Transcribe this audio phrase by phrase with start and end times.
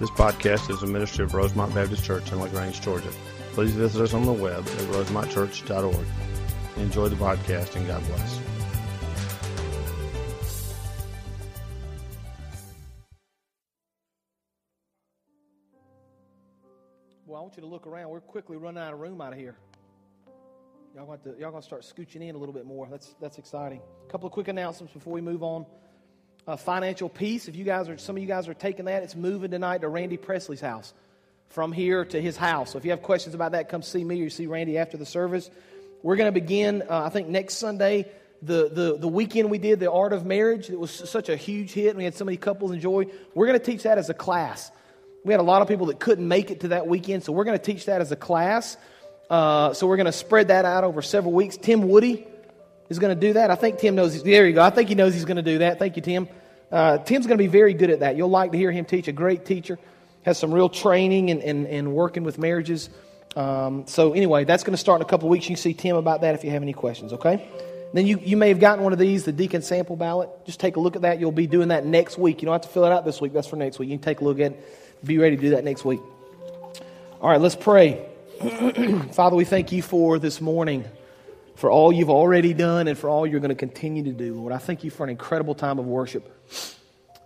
[0.00, 3.10] This podcast is a ministry of Rosemont Baptist Church in LaGrange, Georgia.
[3.52, 6.06] Please visit us on the web at rosemontchurch.org.
[6.78, 8.40] Enjoy the podcast and God bless.
[17.26, 18.08] Well, I want you to look around.
[18.08, 19.58] We're quickly running out of room out of here.
[20.96, 22.88] Y'all going to y'all going to start scooching in a little bit more.
[22.90, 23.82] That's that's exciting.
[24.08, 25.66] A couple of quick announcements before we move on.
[26.48, 27.48] Uh, financial peace.
[27.48, 29.88] If you guys are some of you guys are taking that, it's moving tonight to
[29.88, 30.94] Randy Presley's house,
[31.50, 32.72] from here to his house.
[32.72, 35.04] So if you have questions about that, come see me or see Randy after the
[35.04, 35.50] service.
[36.02, 36.82] We're going to begin.
[36.88, 38.10] Uh, I think next Sunday.
[38.42, 41.72] The, the, the weekend we did, The Art of Marriage, it was such a huge
[41.72, 41.88] hit.
[41.88, 43.04] And we had so many couples enjoy.
[43.34, 44.70] We're going to teach that as a class.
[45.26, 47.44] We had a lot of people that couldn't make it to that weekend, so we're
[47.44, 48.78] going to teach that as a class.
[49.28, 51.58] Uh, so we're going to spread that out over several weeks.
[51.58, 52.26] Tim Woody
[52.90, 53.50] is going to do that.
[53.50, 54.22] I think Tim knows.
[54.22, 54.62] There you go.
[54.62, 55.78] I think he knows he's going to do that.
[55.78, 56.28] Thank you, Tim.
[56.70, 58.16] Uh, Tim's going to be very good at that.
[58.16, 59.08] You'll like to hear him teach.
[59.08, 59.78] A great teacher,
[60.22, 62.90] has some real training and, and, and working with marriages.
[63.36, 65.48] Um, so anyway, that's going to start in a couple weeks.
[65.48, 67.12] You see Tim about that if you have any questions.
[67.14, 67.48] Okay.
[67.92, 70.30] Then you, you may have gotten one of these, the deacon sample ballot.
[70.46, 71.18] Just take a look at that.
[71.18, 72.40] You'll be doing that next week.
[72.40, 73.32] You don't have to fill it out this week.
[73.32, 73.88] That's for next week.
[73.88, 75.04] You can take a look at it.
[75.04, 76.00] Be ready to do that next week.
[77.20, 78.06] All right, let's pray.
[79.12, 80.84] Father, we thank you for this morning,
[81.60, 84.50] for all you've already done, and for all you're going to continue to do, Lord.
[84.50, 86.26] I thank you for an incredible time of worship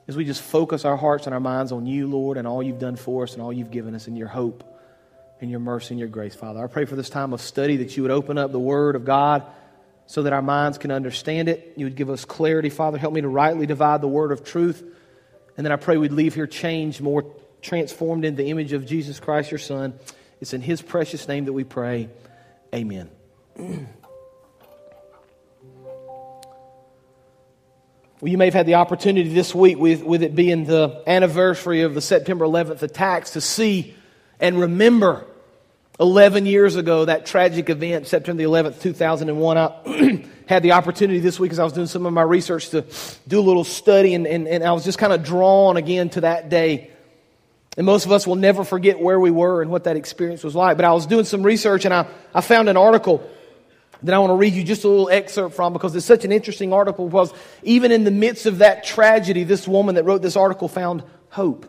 [0.09, 2.81] as we just focus our hearts and our minds on you, Lord, and all you've
[2.81, 4.65] done for us and all you've given us and your hope
[5.41, 6.65] and your mercy and your grace, Father.
[6.65, 9.05] I pray for this time of study that you would open up the Word of
[9.05, 9.45] God
[10.07, 11.75] so that our minds can understand it.
[11.77, 12.99] You would give us clarity, Father.
[12.99, 14.83] Help me to rightly divide the Word of truth.
[15.57, 17.25] And then I pray we'd leave here changed, more
[17.63, 19.95] transformed in the image of Jesus Christ, your Son.
[20.41, 22.09] It's in His precious name that we pray.
[22.75, 23.09] Amen.
[28.25, 31.83] Well, you may have had the opportunity this week, with, with it being the anniversary
[31.83, 33.95] of the September 11th attacks, to see
[34.41, 35.27] and remember
[36.01, 39.59] 11 years ago that tragic event, September the 11th, 2001.
[39.59, 42.87] I had the opportunity this week as I was doing some of my research to
[43.29, 46.23] do a little study, and, and, and I was just kind of drawn again to
[46.23, 46.93] that day.
[47.77, 50.55] And most of us will never forget where we were and what that experience was
[50.55, 50.79] like.
[50.79, 53.29] But I was doing some research and I, I found an article
[54.05, 56.33] that I want to read you just a little excerpt from because it's such an
[56.33, 57.33] interesting article because
[57.63, 61.67] even in the midst of that tragedy, this woman that wrote this article found hope.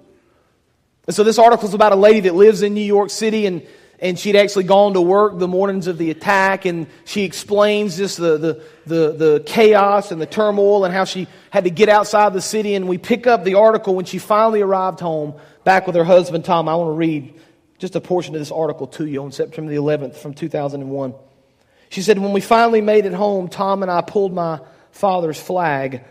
[1.07, 3.65] And so this article is about a lady that lives in New York City and
[3.97, 8.17] and she'd actually gone to work the mornings of the attack and she explains just
[8.17, 12.33] the, the, the, the, chaos and the turmoil and how she had to get outside
[12.33, 12.75] the city.
[12.75, 16.43] And we pick up the article when she finally arrived home back with her husband
[16.43, 16.67] tom.
[16.67, 17.39] I want to read
[17.77, 21.13] just a portion of this article to you on september the 11th from 2001
[21.95, 24.59] she said when we finally made it home tom and i pulled my
[24.91, 26.03] father's flag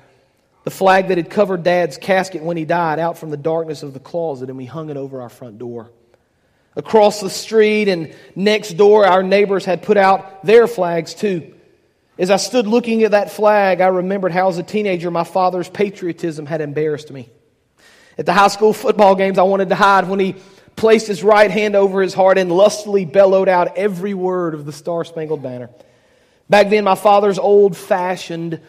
[0.64, 3.92] the flag that had covered dad's casket when he died out from the darkness of
[3.92, 5.90] the closet and we hung it over our front door
[6.76, 11.54] Across the street and next door, our neighbors had put out their flags too.
[12.18, 15.68] As I stood looking at that flag, I remembered how, as a teenager, my father's
[15.68, 17.28] patriotism had embarrassed me.
[18.18, 20.36] At the high school football games, I wanted to hide when he
[20.76, 24.72] placed his right hand over his heart and lustily bellowed out every word of the
[24.72, 25.70] Star Spangled Banner.
[26.48, 28.60] Back then, my father's old fashioned,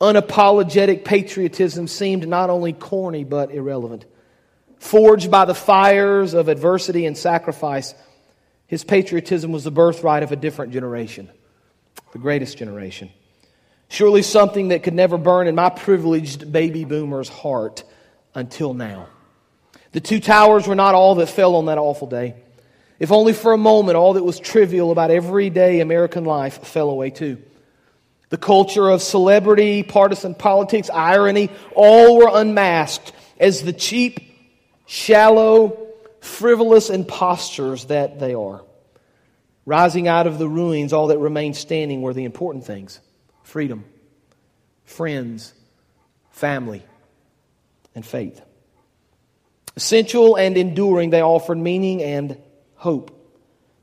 [0.00, 4.06] unapologetic patriotism seemed not only corny but irrelevant.
[4.78, 7.94] Forged by the fires of adversity and sacrifice,
[8.66, 11.28] his patriotism was the birthright of a different generation,
[12.12, 13.10] the greatest generation.
[13.88, 17.82] Surely something that could never burn in my privileged baby boomer's heart
[18.34, 19.08] until now.
[19.92, 22.34] The two towers were not all that fell on that awful day.
[22.98, 27.10] If only for a moment, all that was trivial about everyday American life fell away
[27.10, 27.42] too.
[28.30, 34.20] The culture of celebrity, partisan politics, irony, all were unmasked as the cheap
[34.86, 35.86] shallow,
[36.20, 38.62] frivolous impostors that they are.
[39.64, 43.00] Rising out of the ruins, all that remained standing were the important things
[43.42, 43.84] freedom,
[44.84, 45.54] friends,
[46.30, 46.82] family,
[47.94, 48.42] and faith.
[49.78, 52.36] Essential and enduring, they offered meaning and
[52.74, 53.12] hope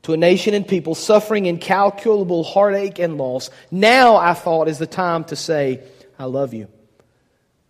[0.02, 3.48] to a nation and people suffering incalculable heartache and loss.
[3.70, 5.82] Now, I thought, is the time to say,
[6.18, 6.68] I love you.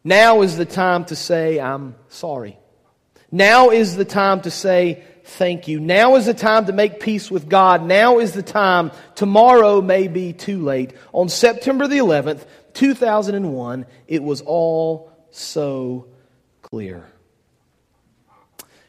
[0.02, 2.58] Now is the time to say, I'm sorry.
[3.30, 5.78] Now is the time to say thank you.
[5.78, 7.84] Now is the time to make peace with God.
[7.84, 8.90] Now is the time.
[9.14, 10.94] Tomorrow may be too late.
[11.12, 12.44] On September the 11th,
[12.74, 16.08] 2001, it was all so
[16.62, 17.06] clear.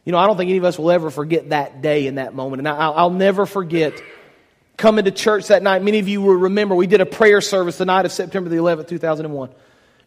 [0.08, 2.34] You know, I don't think any of us will ever forget that day and that
[2.34, 2.62] moment.
[2.62, 4.02] And I'll, I'll never forget
[4.78, 5.84] coming to church that night.
[5.84, 8.56] Many of you will remember we did a prayer service the night of September the
[8.56, 9.50] 11th, 2001.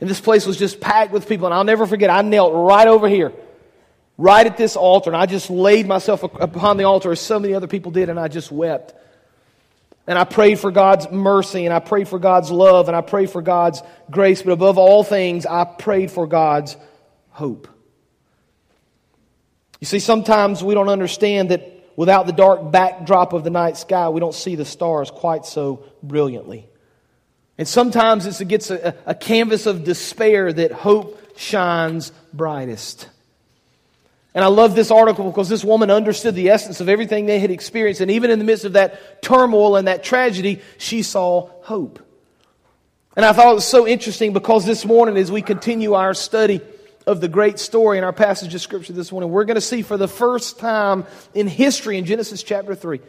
[0.01, 1.49] And this place was just packed with people.
[1.49, 3.31] And I'll never forget, I knelt right over here
[4.17, 7.53] right at this altar, and I just laid myself upon the altar as so many
[7.53, 8.95] other people did, and I just wept.
[10.07, 13.29] And I prayed for God's mercy, and I prayed for God's love, and I prayed
[13.29, 16.75] for God's grace, but above all things, I prayed for God's
[17.33, 17.69] hope.
[19.81, 21.63] You see, sometimes we don't understand that
[21.97, 25.85] without the dark backdrop of the night sky, we don't see the stars quite so
[26.03, 26.69] brilliantly.
[27.59, 33.09] And sometimes it's against a, a canvas of despair that hope shines brightest.
[34.35, 37.51] And I love this article because this woman understood the essence of everything they had
[37.51, 38.01] experienced.
[38.01, 41.99] And even in the midst of that turmoil and that tragedy, she saw hope.
[43.17, 46.61] And I thought it was so interesting because this morning, as we continue our study
[47.11, 49.83] of the great story in our passage of Scripture this morning, we're going to see
[49.83, 51.05] for the first time
[51.35, 53.01] in history in Genesis chapter 3,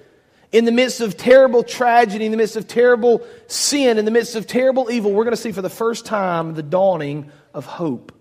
[0.51, 4.35] in the midst of terrible tragedy, in the midst of terrible sin, in the midst
[4.35, 8.11] of terrible evil, we're going to see for the first time the dawning of hope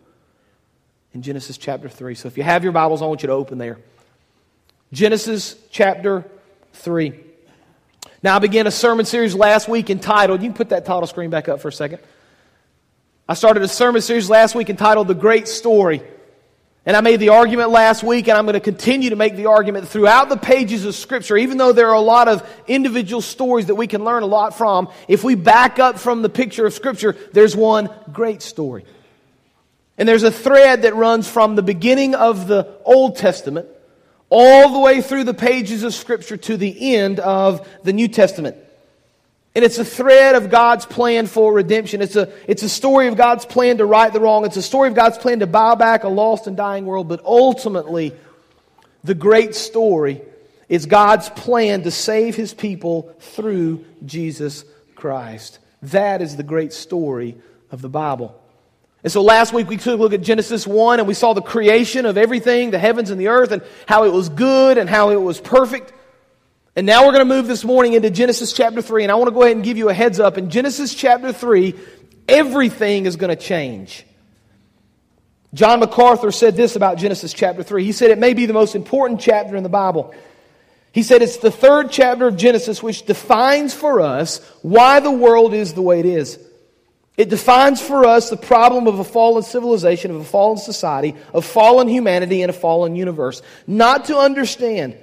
[1.14, 2.14] in Genesis chapter 3.
[2.14, 3.78] So if you have your Bibles, I want you to open there.
[4.92, 6.26] Genesis chapter
[6.74, 7.18] 3.
[8.22, 11.30] Now, I began a sermon series last week entitled, you can put that title screen
[11.30, 12.00] back up for a second.
[13.30, 16.02] I started a sermon series last week entitled The Great Story.
[16.84, 19.46] And I made the argument last week, and I'm going to continue to make the
[19.46, 23.66] argument throughout the pages of Scripture, even though there are a lot of individual stories
[23.66, 24.88] that we can learn a lot from.
[25.06, 28.84] If we back up from the picture of Scripture, there's one great story.
[29.96, 33.68] And there's a thread that runs from the beginning of the Old Testament
[34.28, 38.56] all the way through the pages of Scripture to the end of the New Testament.
[39.54, 42.02] And it's a thread of God's plan for redemption.
[42.02, 44.44] It's a, it's a story of God's plan to right the wrong.
[44.44, 47.08] It's a story of God's plan to buy back a lost and dying world.
[47.08, 48.14] But ultimately,
[49.02, 50.22] the great story
[50.68, 54.64] is God's plan to save his people through Jesus
[54.94, 55.58] Christ.
[55.82, 57.36] That is the great story
[57.72, 58.40] of the Bible.
[59.02, 61.42] And so last week we took a look at Genesis 1 and we saw the
[61.42, 65.10] creation of everything, the heavens and the earth, and how it was good and how
[65.10, 65.92] it was perfect.
[66.80, 69.28] And now we're going to move this morning into Genesis chapter 3, and I want
[69.28, 70.38] to go ahead and give you a heads up.
[70.38, 71.74] In Genesis chapter 3,
[72.26, 74.06] everything is going to change.
[75.52, 77.84] John MacArthur said this about Genesis chapter 3.
[77.84, 80.14] He said it may be the most important chapter in the Bible.
[80.90, 85.52] He said it's the third chapter of Genesis which defines for us why the world
[85.52, 86.38] is the way it is.
[87.18, 91.44] It defines for us the problem of a fallen civilization, of a fallen society, of
[91.44, 93.42] fallen humanity, and a fallen universe.
[93.66, 94.96] Not to understand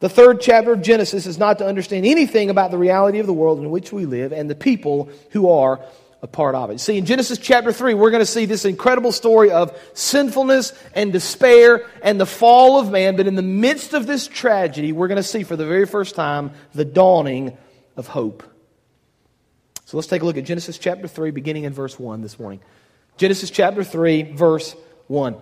[0.00, 3.32] the third chapter of Genesis is not to understand anything about the reality of the
[3.32, 5.80] world in which we live and the people who are
[6.20, 6.80] a part of it.
[6.80, 11.12] See, in Genesis chapter 3, we're going to see this incredible story of sinfulness and
[11.12, 13.16] despair and the fall of man.
[13.16, 16.14] But in the midst of this tragedy, we're going to see for the very first
[16.14, 17.56] time the dawning
[17.96, 18.42] of hope.
[19.84, 22.60] So let's take a look at Genesis chapter 3, beginning in verse 1 this morning.
[23.16, 25.36] Genesis chapter 3, verse 1.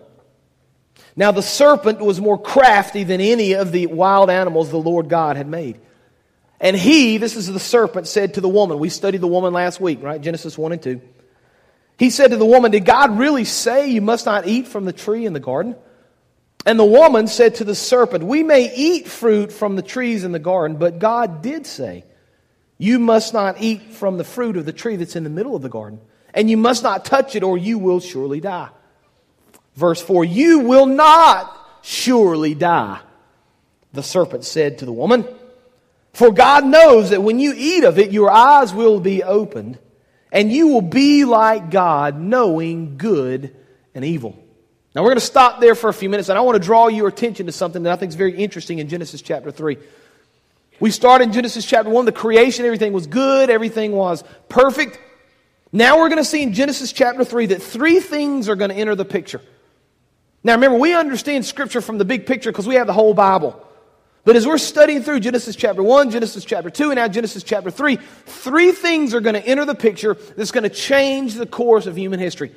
[1.16, 5.36] Now the serpent was more crafty than any of the wild animals the Lord God
[5.36, 5.80] had made.
[6.60, 9.80] And he, this is the serpent, said to the woman, we studied the woman last
[9.80, 10.20] week, right?
[10.20, 11.00] Genesis 1 and 2.
[11.98, 14.92] He said to the woman, Did God really say you must not eat from the
[14.92, 15.76] tree in the garden?
[16.66, 20.32] And the woman said to the serpent, We may eat fruit from the trees in
[20.32, 22.04] the garden, but God did say,
[22.78, 25.62] you must not eat from the fruit of the tree that's in the middle of
[25.62, 26.00] the garden,
[26.34, 28.68] and you must not touch it, or you will surely die.
[29.76, 31.52] Verse 4 You will not
[31.82, 33.00] surely die,
[33.92, 35.26] the serpent said to the woman.
[36.12, 39.78] For God knows that when you eat of it, your eyes will be opened,
[40.32, 43.54] and you will be like God, knowing good
[43.94, 44.42] and evil.
[44.94, 46.88] Now, we're going to stop there for a few minutes, and I want to draw
[46.88, 49.76] your attention to something that I think is very interesting in Genesis chapter 3.
[50.80, 54.98] We start in Genesis chapter 1, the creation, everything was good, everything was perfect.
[55.70, 58.76] Now we're going to see in Genesis chapter 3 that three things are going to
[58.76, 59.42] enter the picture.
[60.46, 63.60] Now remember, we understand Scripture from the big picture because we have the whole Bible.
[64.22, 67.68] But as we're studying through Genesis chapter 1, Genesis chapter 2, and now Genesis chapter
[67.68, 71.86] 3, three things are going to enter the picture that's going to change the course
[71.86, 72.52] of human history.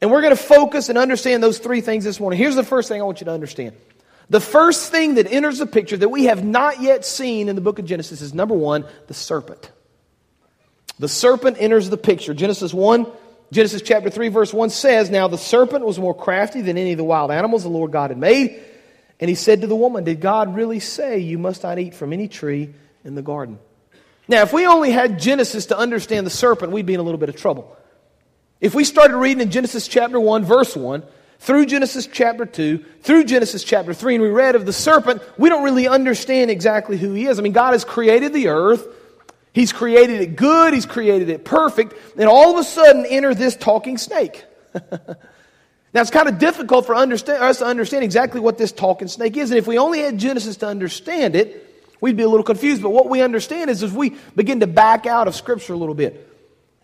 [0.00, 2.40] And we're going to focus and understand those three things this morning.
[2.40, 3.76] Here's the first thing I want you to understand
[4.28, 7.62] the first thing that enters the picture that we have not yet seen in the
[7.62, 9.70] book of Genesis is number one, the serpent.
[10.98, 12.34] The serpent enters the picture.
[12.34, 13.06] Genesis 1,
[13.52, 16.96] Genesis chapter 3, verse 1 says, Now the serpent was more crafty than any of
[16.96, 18.58] the wild animals the Lord God had made.
[19.20, 22.14] And he said to the woman, Did God really say you must not eat from
[22.14, 22.72] any tree
[23.04, 23.58] in the garden?
[24.26, 27.18] Now, if we only had Genesis to understand the serpent, we'd be in a little
[27.20, 27.76] bit of trouble.
[28.58, 31.02] If we started reading in Genesis chapter 1, verse 1,
[31.40, 35.50] through Genesis chapter 2, through Genesis chapter 3, and we read of the serpent, we
[35.50, 37.38] don't really understand exactly who he is.
[37.38, 38.86] I mean, God has created the earth,
[39.52, 43.56] He's created it good, He's created it perfect, and all of a sudden enter this
[43.56, 44.44] talking snake.
[45.94, 49.36] Now, it's kind of difficult for understand, us to understand exactly what this talking snake
[49.36, 49.50] is.
[49.50, 51.68] And if we only had Genesis to understand it,
[52.00, 52.82] we'd be a little confused.
[52.82, 55.94] But what we understand is as we begin to back out of Scripture a little
[55.94, 56.28] bit,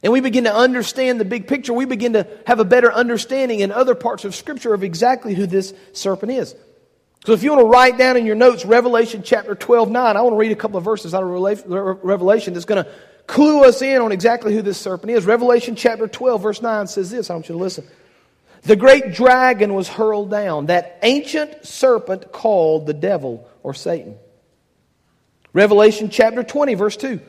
[0.02, 3.60] and we begin to understand the big picture, we begin to have a better understanding
[3.60, 6.54] in other parts of Scripture of exactly who this serpent is.
[7.26, 10.22] So if you want to write down in your notes Revelation chapter 12, 9, I
[10.22, 12.90] want to read a couple of verses out of Revelation that's going to
[13.26, 15.26] clue us in on exactly who this serpent is.
[15.26, 17.28] Revelation chapter 12, verse 9 says this.
[17.28, 17.86] I want you to listen.
[18.62, 24.16] The great dragon was hurled down, that ancient serpent called the devil or Satan.
[25.52, 27.20] Revelation chapter 20, verse 2.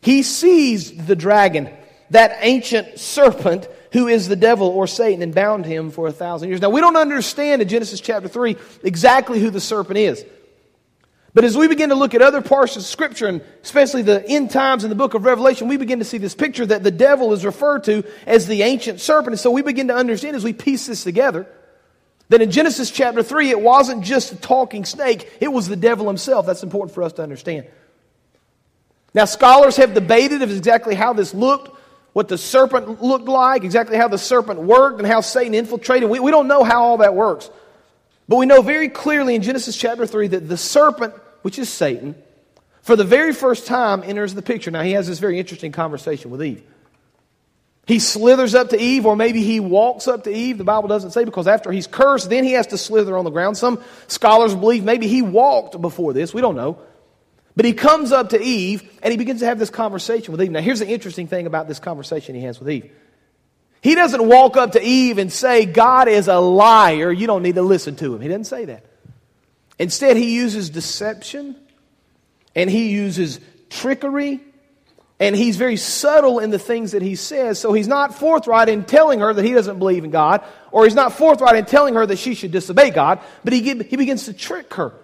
[0.00, 1.70] He seized the dragon,
[2.10, 6.48] that ancient serpent who is the devil or Satan, and bound him for a thousand
[6.48, 6.60] years.
[6.60, 10.24] Now, we don't understand in Genesis chapter 3 exactly who the serpent is.
[11.34, 14.50] But as we begin to look at other parts of Scripture, and especially the end
[14.50, 17.32] times in the book of Revelation, we begin to see this picture that the devil
[17.32, 19.34] is referred to as the ancient serpent.
[19.34, 21.46] And so we begin to understand as we piece this together
[22.28, 26.06] that in Genesis chapter 3, it wasn't just a talking snake, it was the devil
[26.06, 26.46] himself.
[26.46, 27.66] That's important for us to understand.
[29.14, 31.77] Now, scholars have debated of exactly how this looked,
[32.12, 36.08] what the serpent looked like, exactly how the serpent worked, and how Satan infiltrated.
[36.08, 37.50] We, we don't know how all that works.
[38.28, 42.14] But we know very clearly in Genesis chapter 3 that the serpent, which is Satan,
[42.82, 44.70] for the very first time enters the picture.
[44.70, 46.62] Now, he has this very interesting conversation with Eve.
[47.86, 50.58] He slithers up to Eve, or maybe he walks up to Eve.
[50.58, 53.30] The Bible doesn't say because after he's cursed, then he has to slither on the
[53.30, 53.56] ground.
[53.56, 56.34] Some scholars believe maybe he walked before this.
[56.34, 56.78] We don't know.
[57.58, 60.52] But he comes up to Eve and he begins to have this conversation with Eve.
[60.52, 62.88] Now, here's the interesting thing about this conversation he has with Eve.
[63.80, 67.10] He doesn't walk up to Eve and say, God is a liar.
[67.10, 68.20] You don't need to listen to him.
[68.20, 68.84] He doesn't say that.
[69.76, 71.56] Instead, he uses deception
[72.54, 74.38] and he uses trickery
[75.18, 77.58] and he's very subtle in the things that he says.
[77.58, 80.94] So he's not forthright in telling her that he doesn't believe in God, or he's
[80.94, 84.32] not forthright in telling her that she should disobey God, but he, he begins to
[84.32, 84.94] trick her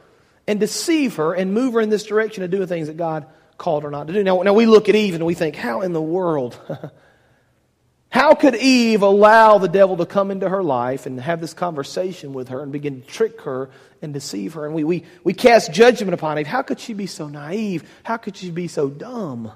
[0.46, 3.26] and deceive her and move her in this direction of doing things that God
[3.58, 4.22] called her not to do.
[4.22, 6.58] Now, now we look at Eve and we think, how in the world?
[8.14, 12.32] How could Eve allow the devil to come into her life and have this conversation
[12.32, 13.70] with her and begin to trick her
[14.02, 14.66] and deceive her?
[14.66, 16.46] And we, we, we cast judgment upon Eve.
[16.46, 17.82] How could she be so naive?
[18.04, 19.50] How could she be so dumb?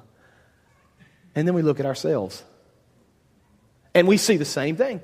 [1.37, 2.43] And then we look at ourselves
[3.95, 5.03] and we see the same thing.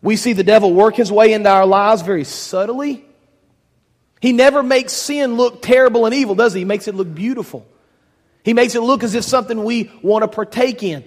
[0.00, 3.04] We see the devil work his way into our lives very subtly.
[4.24, 6.60] He never makes sin look terrible and evil, does he?
[6.60, 7.66] He makes it look beautiful.
[8.42, 11.04] He makes it look as if something we want to partake in.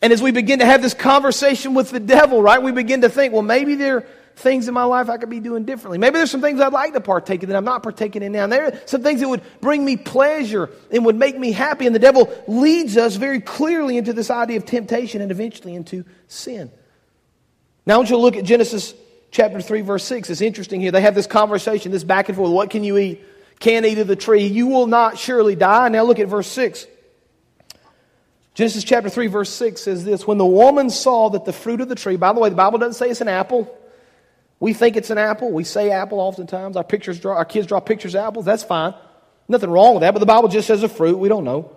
[0.00, 3.10] And as we begin to have this conversation with the devil, right, we begin to
[3.10, 5.98] think, well, maybe there are things in my life I could be doing differently.
[5.98, 8.44] Maybe there's some things I'd like to partake in that I'm not partaking in now.
[8.44, 11.84] And there are some things that would bring me pleasure and would make me happy.
[11.84, 16.06] And the devil leads us very clearly into this idea of temptation and eventually into
[16.28, 16.70] sin.
[17.84, 18.94] Now I want you to look at Genesis
[19.32, 20.30] chapter 3, verse 6.
[20.30, 20.92] It's interesting here.
[20.92, 22.52] They have this conversation, this back and forth.
[22.52, 23.24] What can you eat?
[23.58, 24.46] Can't eat of the tree.
[24.46, 25.88] You will not surely die.
[25.88, 26.86] Now look at verse 6.
[28.54, 31.88] Genesis chapter 3, verse 6 says this When the woman saw that the fruit of
[31.88, 33.76] the tree, by the way, the Bible doesn't say it's an apple.
[34.60, 35.50] We think it's an apple.
[35.50, 36.76] We say apple oftentimes.
[36.76, 38.44] Our, pictures draw, our kids draw pictures of apples.
[38.44, 38.94] That's fine.
[39.48, 41.18] Nothing wrong with that, but the Bible just says a fruit.
[41.18, 41.74] We don't know.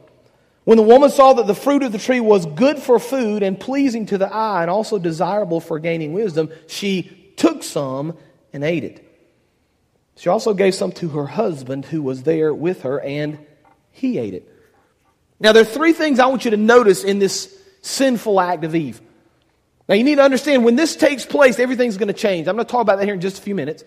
[0.66, 3.60] When the woman saw that the fruit of the tree was good for food and
[3.60, 8.18] pleasing to the eye and also desirable for gaining wisdom, she took some
[8.54, 9.02] and ate it.
[10.18, 13.40] She also gave some to her husband who was there with her, and
[13.92, 14.52] he ate it.
[15.40, 18.76] Now, there are three things I want you to notice in this sinful act of
[18.76, 19.02] Eve.
[19.88, 22.48] Now, you need to understand when this takes place, everything's going to change.
[22.48, 23.84] I'm going to talk about that here in just a few minutes.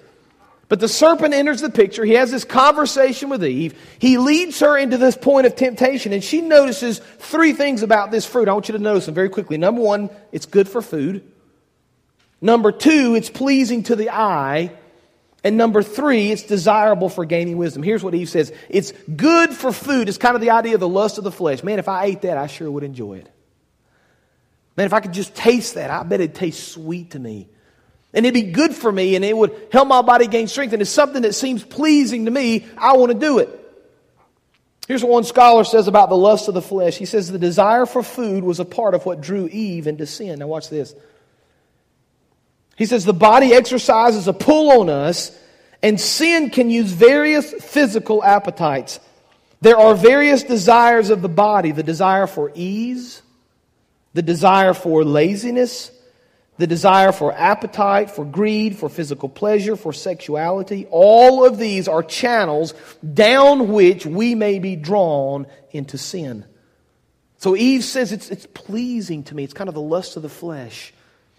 [0.68, 2.04] But the serpent enters the picture.
[2.04, 3.74] He has this conversation with Eve.
[3.98, 8.26] He leads her into this point of temptation, and she notices three things about this
[8.26, 8.48] fruit.
[8.48, 9.56] I want you to notice them very quickly.
[9.56, 11.24] Number one, it's good for food.
[12.40, 14.72] Number two, it's pleasing to the eye.
[15.44, 17.82] And number three, it's desirable for gaining wisdom.
[17.82, 20.08] Here's what Eve says it's good for food.
[20.08, 21.62] It's kind of the idea of the lust of the flesh.
[21.62, 23.30] Man, if I ate that, I sure would enjoy it.
[24.76, 27.48] Man, if I could just taste that, I bet it'd taste sweet to me.
[28.14, 30.72] And it'd be good for me and it would help my body gain strength.
[30.72, 32.66] And it's something that seems pleasing to me.
[32.76, 33.48] I want to do it.
[34.86, 36.96] Here's what one scholar says about the lust of the flesh.
[36.96, 40.38] He says the desire for food was a part of what drew Eve into sin.
[40.38, 40.94] Now, watch this.
[42.78, 45.36] He says the body exercises a pull on us,
[45.82, 49.00] and sin can use various physical appetites.
[49.60, 53.20] There are various desires of the body the desire for ease,
[54.14, 55.90] the desire for laziness,
[56.58, 60.86] the desire for appetite, for greed, for physical pleasure, for sexuality.
[60.88, 62.74] All of these are channels
[63.12, 66.44] down which we may be drawn into sin.
[67.38, 69.42] So Eve says it's, it's pleasing to me.
[69.42, 70.92] It's kind of the lust of the flesh.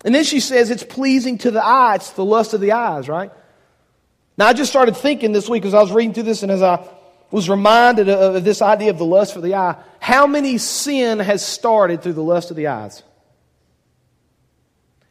[0.06, 1.96] And then she says it's pleasing to the eye.
[1.96, 3.32] It's the lust of the eyes, right?
[4.38, 6.62] Now, I just started thinking this week as I was reading through this and as
[6.62, 6.88] I
[7.32, 9.76] was reminded of this idea of the lust for the eye.
[10.00, 13.04] How many sin has started through the lust of the eyes?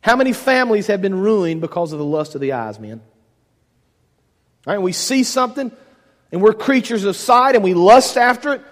[0.00, 3.02] How many families have been ruined because of the lust of the eyes, men?
[4.66, 5.70] All right, we see something
[6.32, 8.62] and we're creatures of sight and we lust after it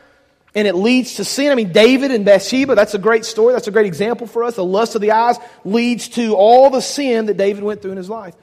[0.57, 1.53] and it leads to sin.
[1.53, 3.53] I mean, David and Bathsheba, that's a great story.
[3.53, 4.57] That's a great example for us.
[4.57, 5.37] The lust of the eyes
[5.67, 8.35] leads to all the sin that David went through in his life.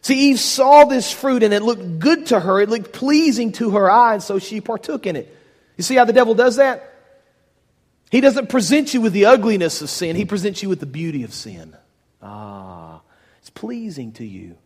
[0.00, 2.58] See, Eve saw this fruit and it looked good to her.
[2.58, 5.36] It looked pleasing to her eye, and so she partook in it.
[5.76, 6.88] You see how the devil does that?
[8.10, 11.22] He doesn't present you with the ugliness of sin, he presents you with the beauty
[11.22, 11.76] of sin.
[12.22, 13.02] Ah,
[13.40, 14.56] it's pleasing to you.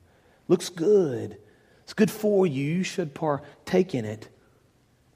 [0.46, 1.36] Looks good.
[1.82, 2.64] It's good for you.
[2.64, 4.28] You should partake in it.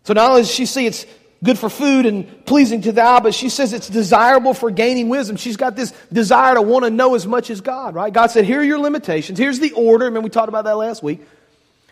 [0.04, 1.06] So not only does she see it's
[1.42, 5.08] good for food and pleasing to the eye, but she says it's desirable for gaining
[5.08, 5.36] wisdom.
[5.36, 8.12] She's got this desire to want to know as much as God, right?
[8.12, 9.38] God said, here are your limitations.
[9.38, 10.06] Here's the order.
[10.06, 11.20] I mean, we talked about that last week.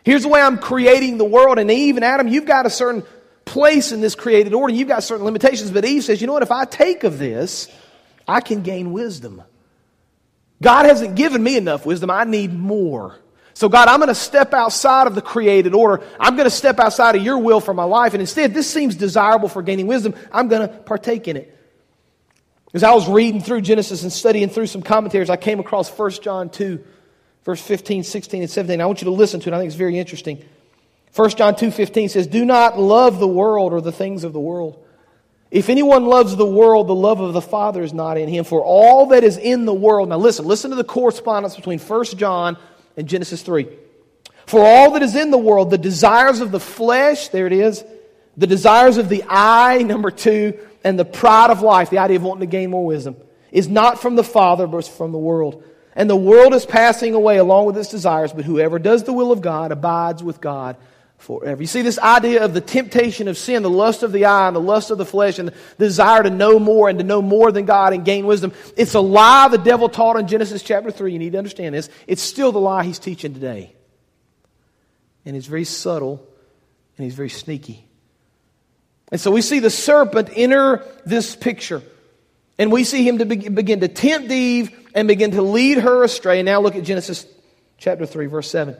[0.05, 1.59] Here's the way I'm creating the world.
[1.59, 3.03] And Eve and Adam, you've got a certain
[3.45, 4.75] place in this created order.
[4.75, 5.71] You've got certain limitations.
[5.71, 6.43] But Eve says, you know what?
[6.43, 7.69] If I take of this,
[8.27, 9.43] I can gain wisdom.
[10.61, 12.11] God hasn't given me enough wisdom.
[12.11, 13.17] I need more.
[13.59, 16.05] So, God, I'm going to step outside of the created order.
[16.21, 18.15] I'm going to step outside of your will for my life.
[18.15, 20.15] And instead, this seems desirable for gaining wisdom.
[20.31, 21.59] I'm going to partake in it.
[22.73, 26.11] As I was reading through Genesis and studying through some commentaries, I came across 1
[26.23, 26.85] John 2,
[27.45, 28.81] verse 15, 16, and 17.
[28.81, 29.53] I want you to listen to it.
[29.53, 30.41] I think it's very interesting.
[31.17, 34.39] 1 John 2, 15 says, Do not love the world or the things of the
[34.39, 34.87] world.
[35.51, 38.45] If anyone loves the world, the love of the Father is not in him.
[38.45, 42.05] For all that is in the world, now listen, listen to the correspondence between 1
[42.05, 42.57] John
[42.99, 43.69] in Genesis 3.
[44.47, 47.85] For all that is in the world, the desires of the flesh, there it is,
[48.37, 52.23] the desires of the eye, number two, and the pride of life, the idea of
[52.23, 53.17] wanting to gain more wisdom,
[53.53, 55.63] is not from the Father, but from the world.
[55.95, 59.33] And the world is passing away along with its desires, but whoever does the will
[59.33, 60.77] of God abides with God
[61.19, 61.61] forever.
[61.61, 64.57] You see, this idea of the temptation of sin, the lust of the eye and
[64.57, 67.53] the lust of the flesh, and the desire to know more and to know more
[67.53, 71.13] than God and gain wisdom, it's a lie the devil taught in Genesis chapter 3.
[71.13, 71.91] You need to understand this.
[72.07, 73.75] It's still the lie he's teaching today.
[75.27, 76.27] And it's very subtle
[76.97, 77.85] and he's very sneaky.
[79.11, 81.83] And so we see the serpent enter this picture.
[82.59, 86.41] And we see him to begin to tempt Eve and begin to lead her astray.
[86.41, 87.27] And now look at Genesis
[87.77, 88.77] chapter 3, verse 7.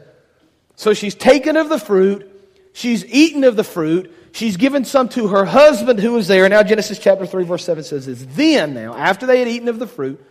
[0.79, 2.25] So she's taken of the fruit,
[2.71, 6.47] she's eaten of the fruit, she's given some to her husband who was there.
[6.47, 9.77] Now, Genesis chapter 3, verse 7 says this Then, now, after they had eaten of
[9.77, 10.25] the fruit,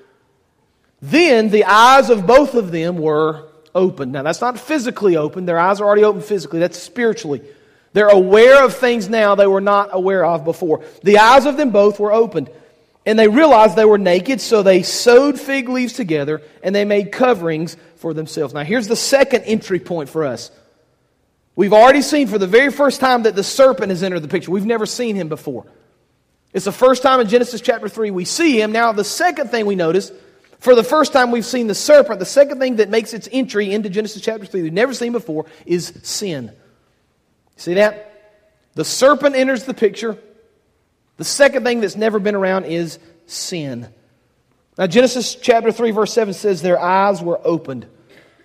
[1.03, 4.13] then the eyes of both of them were opened.
[4.13, 7.43] Now, that's not physically open, their eyes are already open physically, that's spiritually.
[7.93, 10.83] They're aware of things now they were not aware of before.
[11.03, 12.49] The eyes of them both were opened.
[13.09, 17.11] And they realized they were naked, so they sewed fig leaves together and they made
[17.11, 18.53] coverings for themselves.
[18.53, 20.51] Now, here's the second entry point for us.
[21.57, 24.51] We've already seen for the very first time that the serpent has entered the picture.
[24.51, 25.65] We've never seen him before.
[26.53, 28.73] It's the first time in Genesis chapter 3 we see him.
[28.73, 30.13] Now, the second thing we notice,
[30.59, 33.73] for the first time we've seen the serpent, the second thing that makes its entry
[33.73, 36.53] into Genesis chapter 3 we've never seen before is sin.
[37.57, 38.05] See that?
[38.75, 40.19] The serpent enters the picture.
[41.19, 43.89] The second thing that's never been around is sin.
[44.79, 47.87] Now, Genesis chapter 3, verse 7 says, Their eyes were opened.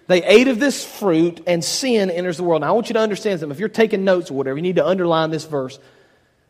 [0.07, 2.61] They ate of this fruit, and sin enters the world.
[2.61, 3.55] Now, I want you to understand something.
[3.55, 5.79] If you're taking notes or whatever, you need to underline this verse.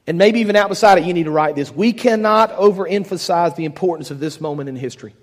[0.07, 1.71] And maybe even out beside it, you need to write this.
[1.71, 5.13] We cannot overemphasize the importance of this moment in history.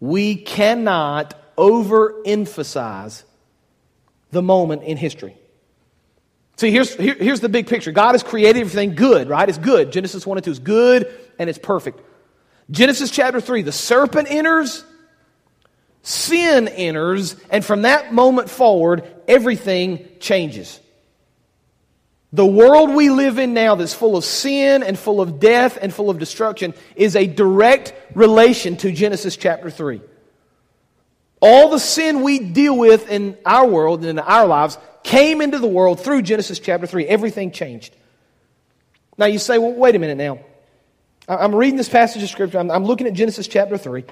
[0.00, 3.22] We cannot overemphasize
[4.32, 5.36] the moment in history.
[6.60, 9.48] See, here's, here, here's the big picture God has created everything good, right?
[9.48, 9.90] It's good.
[9.92, 12.02] Genesis 1 and 2 is good and it's perfect.
[12.70, 14.84] Genesis chapter 3, the serpent enters,
[16.02, 20.78] sin enters, and from that moment forward, everything changes.
[22.34, 25.94] The world we live in now that's full of sin and full of death and
[25.94, 30.02] full of destruction is a direct relation to Genesis chapter 3.
[31.40, 35.58] All the sin we deal with in our world and in our lives came into
[35.58, 37.06] the world through Genesis chapter 3.
[37.06, 37.94] Everything changed.
[39.16, 40.40] Now you say, well, wait a minute now.
[41.28, 42.58] I'm reading this passage of Scripture.
[42.58, 44.04] I'm, looking at Genesis chapter 3.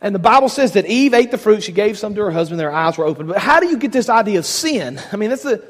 [0.00, 1.62] And the Bible says that Eve ate the fruit.
[1.62, 2.58] She gave some to her husband.
[2.58, 3.26] Their eyes were open.
[3.26, 5.00] But how do you get this idea of sin?
[5.12, 5.62] I mean, that's the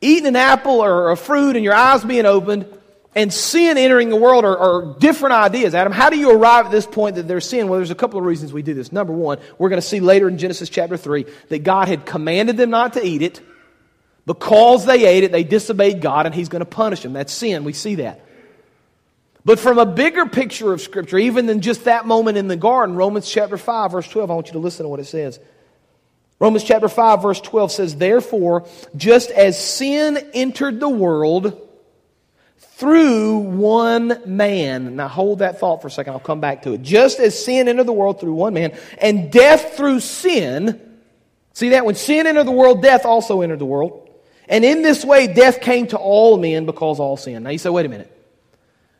[0.00, 2.66] eating an apple or a fruit and your eyes being opened
[3.14, 5.92] and sin entering the world are, are, different ideas, Adam.
[5.92, 7.68] How do you arrive at this point that there's sin?
[7.68, 8.92] Well, there's a couple of reasons we do this.
[8.92, 12.56] Number one, we're going to see later in Genesis chapter 3 that God had commanded
[12.56, 13.40] them not to eat it.
[14.28, 17.14] Because they ate it, they disobeyed God and He's going to punish them.
[17.14, 17.64] That's sin.
[17.64, 18.26] We see that.
[19.42, 22.94] But from a bigger picture of Scripture, even than just that moment in the garden,
[22.94, 25.40] Romans chapter 5, verse 12, I want you to listen to what it says.
[26.38, 31.66] Romans chapter 5, verse 12 says, Therefore, just as sin entered the world
[32.58, 34.94] through one man.
[34.96, 36.82] Now hold that thought for a second, I'll come back to it.
[36.82, 40.78] Just as sin entered the world through one man, and death through sin.
[41.54, 41.86] See that?
[41.86, 44.04] When sin entered the world, death also entered the world.
[44.48, 47.42] And in this way, death came to all men because all sin.
[47.42, 48.14] Now you say, wait a minute.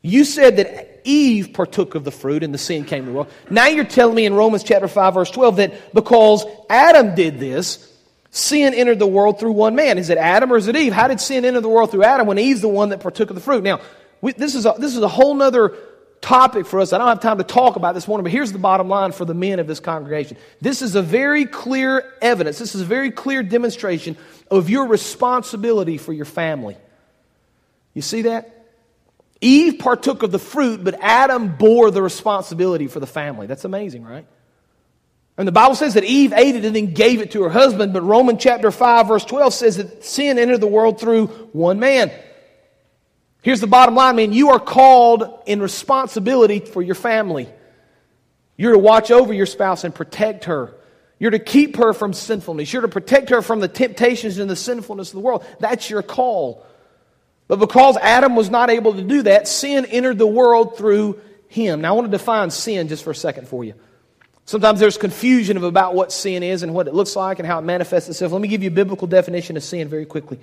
[0.03, 3.31] You said that Eve partook of the fruit and the sin came to the world.
[3.51, 7.93] Now you're telling me in Romans chapter 5 verse 12 that because Adam did this,
[8.31, 9.99] sin entered the world through one man.
[9.99, 10.93] Is it Adam or is it Eve?
[10.93, 13.35] How did sin enter the world through Adam when Eve's the one that partook of
[13.35, 13.65] the fruit?
[13.65, 13.81] Now,
[14.21, 15.77] we, this, is a, this is a whole nother
[16.21, 16.93] topic for us.
[16.93, 19.25] I don't have time to talk about this morning, but here's the bottom line for
[19.25, 20.37] the men of this congregation.
[20.61, 22.59] This is a very clear evidence.
[22.59, 24.17] This is a very clear demonstration
[24.51, 26.77] of your responsibility for your family.
[27.95, 28.55] You see that?
[29.41, 33.47] Eve partook of the fruit, but Adam bore the responsibility for the family.
[33.47, 34.27] That's amazing, right?
[35.37, 37.93] And the Bible says that Eve ate it and then gave it to her husband,
[37.93, 42.11] but Romans chapter 5 verse 12 says that sin entered the world through one man.
[43.43, 44.33] Here's the bottom line, man.
[44.33, 47.49] You are called in responsibility for your family.
[48.57, 50.75] You're to watch over your spouse and protect her.
[51.21, 52.73] You're to keep her from sinfulness.
[52.73, 55.45] You're to protect her from the temptations and the sinfulness of the world.
[55.61, 56.65] That's your call.
[57.47, 61.81] But because Adam was not able to do that, sin entered the world through him.
[61.81, 63.75] Now, I want to define sin just for a second for you.
[64.45, 67.63] Sometimes there's confusion about what sin is and what it looks like and how it
[67.63, 68.33] manifests itself.
[68.33, 70.39] Let me give you a biblical definition of sin very quickly.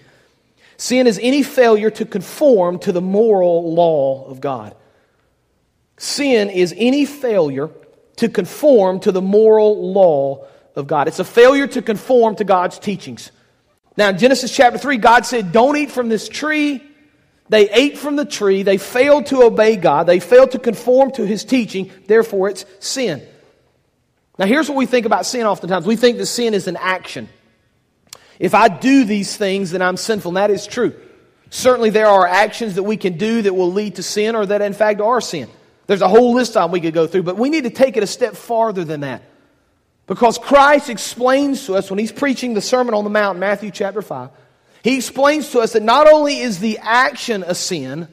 [0.77, 4.75] Sin is any failure to conform to the moral law of God.
[5.97, 7.69] Sin is any failure
[8.17, 11.07] to conform to the moral law of God.
[11.07, 13.31] It's a failure to conform to God's teachings.
[13.97, 16.83] Now, in Genesis chapter 3, God said, Don't eat from this tree.
[17.47, 18.63] They ate from the tree.
[18.63, 20.07] They failed to obey God.
[20.07, 21.91] They failed to conform to his teaching.
[22.07, 23.25] Therefore, it's sin.
[24.37, 27.29] Now, here's what we think about sin oftentimes we think that sin is an action.
[28.39, 30.29] If I do these things, then I'm sinful.
[30.29, 30.93] And that is true.
[31.49, 34.61] Certainly, there are actions that we can do that will lead to sin or that,
[34.61, 35.49] in fact, are sin.
[35.87, 38.03] There's a whole list of we could go through, but we need to take it
[38.03, 39.23] a step farther than that.
[40.07, 44.01] Because Christ explains to us when he's preaching the Sermon on the Mount, Matthew chapter
[44.01, 44.29] 5,
[44.83, 48.07] he explains to us that not only is the action a sin,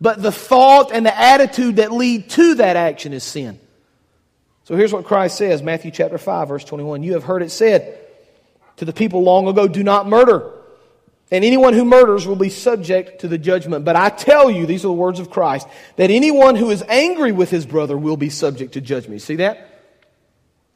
[0.00, 3.58] but the thought and the attitude that lead to that action is sin.
[4.64, 7.02] So here's what Christ says, Matthew chapter 5, verse 21.
[7.02, 7.98] You have heard it said
[8.76, 10.50] to the people long ago, do not murder.
[11.30, 13.86] And anyone who murders will be subject to the judgment.
[13.86, 17.32] But I tell you, these are the words of Christ, that anyone who is angry
[17.32, 19.22] with his brother will be subject to judgment.
[19.22, 19.68] See that?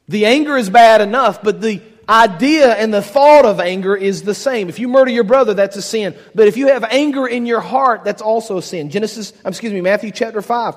[0.07, 4.33] The anger is bad enough, but the idea and the thought of anger is the
[4.33, 4.69] same.
[4.69, 6.15] If you murder your brother, that's a sin.
[6.33, 8.89] But if you have anger in your heart, that's also a sin.
[8.89, 10.75] Genesis, um, excuse me, Matthew chapter 5,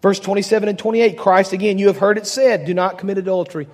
[0.00, 1.18] verse 27 and 28.
[1.18, 3.68] Christ again, you have heard it said, do not commit adultery.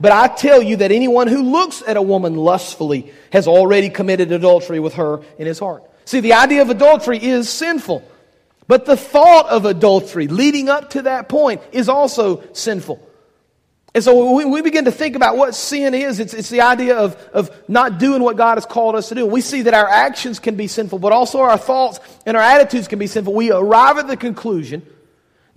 [0.00, 4.32] But I tell you that anyone who looks at a woman lustfully has already committed
[4.32, 5.84] adultery with her in his heart.
[6.06, 8.02] See, the idea of adultery is sinful.
[8.66, 13.06] But the thought of adultery leading up to that point is also sinful.
[13.92, 16.96] And so when we begin to think about what sin is, it's, it's the idea
[16.96, 19.26] of, of not doing what God has called us to do.
[19.26, 22.86] We see that our actions can be sinful, but also our thoughts and our attitudes
[22.86, 23.34] can be sinful.
[23.34, 24.86] We arrive at the conclusion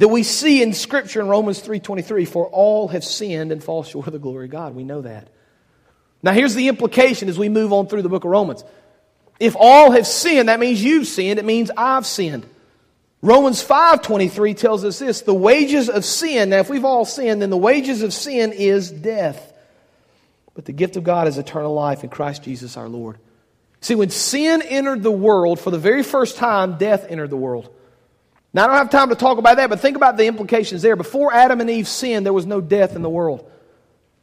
[0.04, 4.06] that we see in Scripture in Romans 3.23, for all have sinned and fall short
[4.08, 4.76] of the glory of God.
[4.76, 5.30] We know that.
[6.22, 8.66] Now here's the implication as we move on through the book of Romans.
[9.39, 11.39] If all have sinned, that means you've sinned.
[11.39, 12.46] It means I've sinned.
[13.22, 17.50] Romans 5:23 tells us this, the wages of sin, now if we've all sinned, then
[17.50, 19.54] the wages of sin is death.
[20.54, 23.20] But the gift of God is eternal life in Christ Jesus our Lord.
[23.80, 27.70] See, when sin entered the world, for the very first time, death entered the world.
[28.54, 30.96] Now, I don't have time to talk about that, but think about the implications there.
[30.96, 33.50] Before Adam and Eve sinned, there was no death in the world.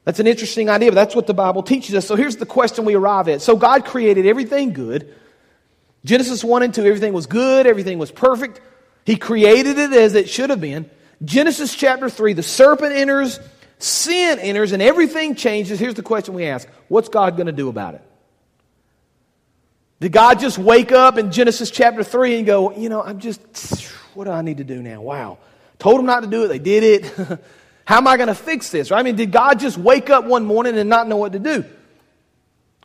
[0.05, 2.07] That's an interesting idea, but that's what the Bible teaches us.
[2.07, 3.43] So here's the question we arrive at.
[3.43, 5.15] So God created everything good.
[6.05, 8.61] Genesis 1 and 2, everything was good, everything was perfect.
[9.05, 10.89] He created it as it should have been.
[11.23, 13.39] Genesis chapter 3, the serpent enters,
[13.79, 15.79] sin enters, and everything changes.
[15.79, 18.03] Here's the question we ask What's God going to do about it?
[20.01, 23.41] Did God just wake up in Genesis chapter 3 and go, you know, I'm just,
[24.15, 25.03] what do I need to do now?
[25.03, 25.39] Wow.
[25.79, 27.41] Told them not to do it, they did it.
[27.85, 28.91] How am I going to fix this?
[28.91, 28.99] Right?
[28.99, 31.65] I mean, did God just wake up one morning and not know what to do?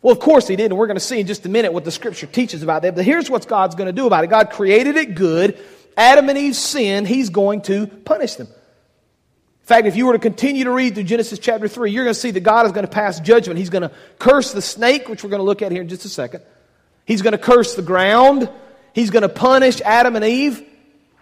[0.01, 1.85] Well, of course he did, and we're going to see in just a minute what
[1.85, 2.95] the scripture teaches about that.
[2.95, 5.57] But here's what God's going to do about it God created it good,
[5.95, 8.47] Adam and Eve sinned, he's going to punish them.
[8.47, 12.13] In fact, if you were to continue to read through Genesis chapter 3, you're going
[12.13, 13.57] to see that God is going to pass judgment.
[13.57, 16.05] He's going to curse the snake, which we're going to look at here in just
[16.05, 16.43] a second.
[17.05, 18.49] He's going to curse the ground.
[18.93, 20.63] He's going to punish Adam and Eve.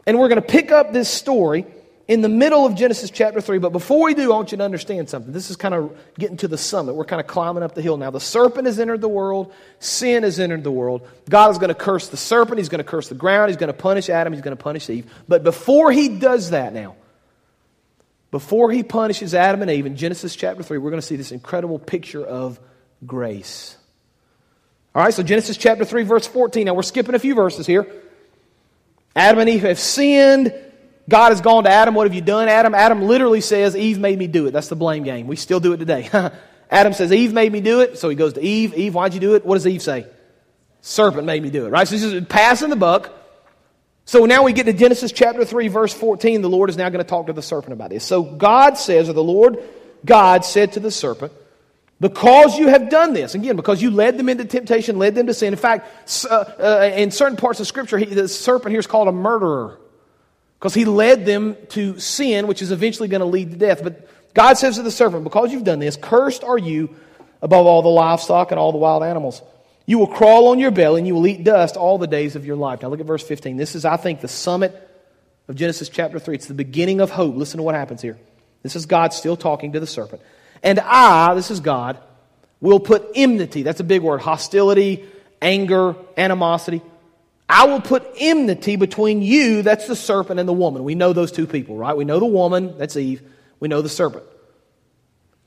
[0.06, 1.65] And we're going to pick up this story
[2.08, 3.60] in the middle of Genesis chapter 3.
[3.60, 5.32] But before we do, I want you to understand something.
[5.32, 6.96] This is kind of getting to the summit.
[6.96, 8.12] We're kind of climbing up the hill now.
[8.12, 11.08] The serpent has entered the world, sin has entered the world.
[11.30, 13.72] God is going to curse the serpent, he's going to curse the ground, he's going
[13.72, 15.12] to punish Adam, he's going to punish Eve.
[15.28, 16.96] But before he does that now,
[18.32, 21.32] before he punishes Adam and Eve in Genesis chapter 3, we're going to see this
[21.32, 22.60] incredible picture of
[23.06, 23.78] grace.
[24.96, 26.66] All right, so Genesis chapter 3, verse 14.
[26.66, 27.88] Now we're skipping a few verses here.
[29.16, 30.54] Adam and Eve have sinned.
[31.10, 31.96] God has gone to Adam.
[31.96, 32.76] What have you done, Adam?
[32.76, 34.52] Adam literally says, Eve made me do it.
[34.52, 35.28] That's the blame game.
[35.28, 36.10] We still do it today.
[36.72, 37.98] Adam says, Eve made me do it.
[37.98, 38.74] So he goes to Eve.
[38.76, 39.46] Eve, why'd you do it?
[39.46, 40.08] What does Eve say?
[40.82, 41.88] Serpent made me do it, right?
[41.88, 43.12] So this is passing the buck.
[44.06, 46.42] So now we get to Genesis chapter 3, verse 14.
[46.42, 48.04] The Lord is now going to talk to the serpent about this.
[48.04, 49.58] So God says, or the Lord
[50.06, 51.32] God said to the serpent,
[52.00, 55.34] because you have done this, again, because you led them into temptation, led them to
[55.34, 55.54] sin.
[55.54, 55.88] In fact,
[56.30, 59.80] uh, uh, in certain parts of Scripture, he, the serpent here is called a murderer
[60.60, 63.84] because he led them to sin, which is eventually going to lead to death.
[63.84, 66.96] But God says to the serpent, Because you've done this, cursed are you
[67.42, 69.42] above all the livestock and all the wild animals.
[69.86, 72.46] You will crawl on your belly and you will eat dust all the days of
[72.46, 72.82] your life.
[72.82, 73.58] Now look at verse 15.
[73.58, 74.74] This is, I think, the summit
[75.50, 76.36] of Genesis chapter 3.
[76.36, 77.36] It's the beginning of hope.
[77.36, 78.18] Listen to what happens here.
[78.62, 80.22] This is God still talking to the serpent.
[80.63, 81.99] And I, this is God,
[82.62, 83.63] will put enmity.
[83.63, 84.21] That's a big word.
[84.21, 85.06] Hostility,
[85.41, 86.82] anger, animosity.
[87.47, 90.84] I will put enmity between you, that's the serpent, and the woman.
[90.84, 91.95] We know those two people, right?
[91.95, 93.21] We know the woman, that's Eve.
[93.60, 94.23] We know the serpent.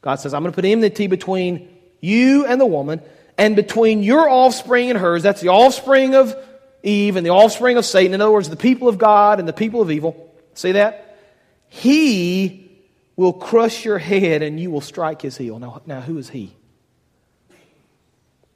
[0.02, 1.68] God says, I'm going to put enmity between
[2.00, 3.00] you and the woman,
[3.38, 5.22] and between your offspring and hers.
[5.22, 6.36] That's the offspring of
[6.82, 8.14] Eve and the offspring of Satan.
[8.14, 10.32] In other words, the people of God and the people of evil.
[10.54, 11.18] See that?
[11.68, 12.65] He
[13.16, 15.58] will crush your head and you will strike his heel.
[15.58, 16.54] Now, now who is he?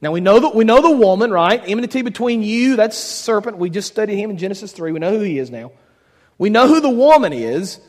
[0.02, 1.62] Now we know that we know the woman, right?
[1.64, 3.58] Enmity between you, that's serpent.
[3.58, 4.92] We just studied him in Genesis 3.
[4.92, 5.72] We know who he is now.
[6.38, 7.80] We know who the woman is.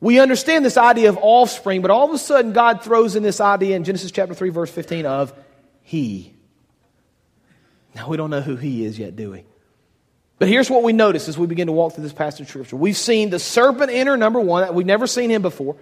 [0.00, 3.40] We understand this idea of offspring, but all of a sudden God throws in this
[3.40, 5.32] idea in Genesis chapter 3, verse 15 of
[5.82, 6.32] he.
[7.96, 9.44] Now we don't know who he is yet, do we?
[10.38, 12.76] But here's what we notice as we begin to walk through this passage of scripture.
[12.76, 14.72] We've seen the serpent enter, number one.
[14.72, 15.74] We've never seen him before.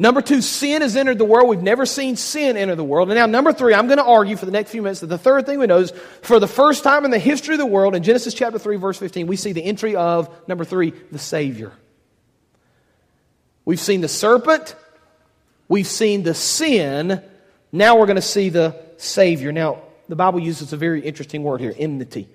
[0.00, 1.48] Number two, sin has entered the world.
[1.48, 3.10] We've never seen sin enter the world.
[3.10, 5.18] And now, number three, I'm going to argue for the next few minutes that the
[5.18, 7.96] third thing we know is for the first time in the history of the world,
[7.96, 11.72] in Genesis chapter 3, verse 15, we see the entry of, number three, the Savior.
[13.64, 14.76] We've seen the serpent,
[15.66, 17.20] we've seen the sin,
[17.72, 19.50] now we're going to see the Savior.
[19.50, 22.28] Now, the Bible uses a very interesting word here enmity.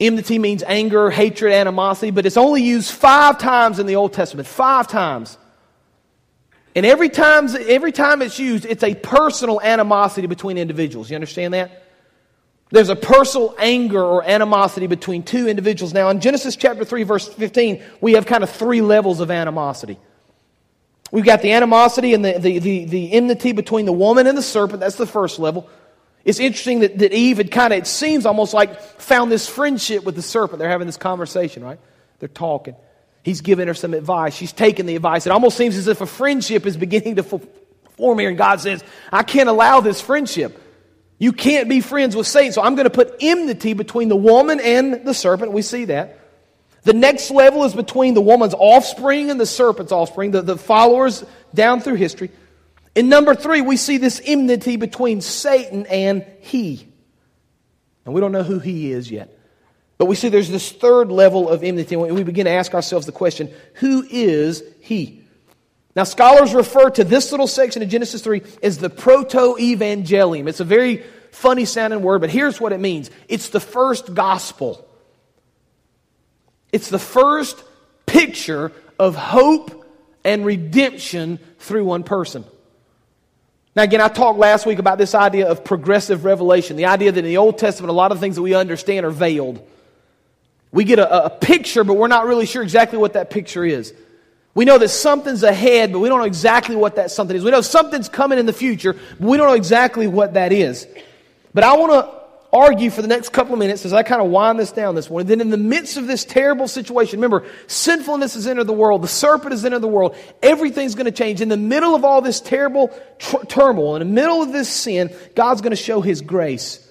[0.00, 4.48] Enmity means anger, hatred, animosity, but it's only used five times in the Old Testament.
[4.48, 5.38] Five times.
[6.74, 11.10] And every time, every time it's used, it's a personal animosity between individuals.
[11.10, 11.86] You understand that?
[12.70, 15.92] There's a personal anger or animosity between two individuals.
[15.92, 19.98] Now, in Genesis chapter 3, verse 15, we have kind of three levels of animosity.
[21.10, 24.42] We've got the animosity and the, the, the, the enmity between the woman and the
[24.42, 24.78] serpent.
[24.78, 25.68] That's the first level.
[26.24, 30.04] It's interesting that, that Eve had kind of, it seems almost like, found this friendship
[30.04, 30.60] with the serpent.
[30.60, 31.80] They're having this conversation, right?
[32.20, 32.76] They're talking.
[33.22, 34.34] He's giving her some advice.
[34.34, 35.26] She's taking the advice.
[35.26, 38.28] It almost seems as if a friendship is beginning to form here.
[38.28, 40.60] And God says, I can't allow this friendship.
[41.18, 42.52] You can't be friends with Satan.
[42.52, 45.52] So I'm going to put enmity between the woman and the serpent.
[45.52, 46.18] We see that.
[46.82, 51.22] The next level is between the woman's offspring and the serpent's offspring, the, the followers
[51.52, 52.30] down through history.
[52.94, 56.88] In number three, we see this enmity between Satan and he.
[58.06, 59.36] And we don't know who he is yet.
[60.00, 63.04] But we see there's this third level of enmity, and we begin to ask ourselves
[63.04, 65.22] the question who is he?
[65.94, 70.48] Now, scholars refer to this little section of Genesis 3 as the proto evangelium.
[70.48, 74.88] It's a very funny sounding word, but here's what it means it's the first gospel,
[76.72, 77.62] it's the first
[78.06, 79.84] picture of hope
[80.24, 82.46] and redemption through one person.
[83.76, 87.18] Now, again, I talked last week about this idea of progressive revelation, the idea that
[87.18, 89.66] in the Old Testament, a lot of things that we understand are veiled.
[90.72, 93.92] We get a, a picture, but we're not really sure exactly what that picture is.
[94.54, 97.44] We know that something's ahead, but we don't know exactly what that something is.
[97.44, 100.86] We know something's coming in the future, but we don't know exactly what that is.
[101.54, 102.20] But I want to
[102.52, 105.08] argue for the next couple of minutes as I kind of wind this down this
[105.08, 105.28] morning.
[105.28, 109.08] Then, in the midst of this terrible situation, remember, sinfulness has entered the world, the
[109.08, 111.40] serpent has entered the world, everything's going to change.
[111.40, 115.14] In the middle of all this terrible tr- turmoil, in the middle of this sin,
[115.36, 116.86] God's going to show His grace